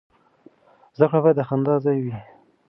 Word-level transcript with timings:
زده 0.95 1.05
کړه 1.09 1.19
باید 1.23 1.37
د 1.39 1.41
خندا 1.49 1.75
ځای 1.85 1.97
وي. 2.03 2.15